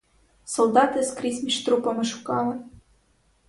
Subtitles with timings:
[0.45, 2.59] Солдати скрізь між трупами шукали.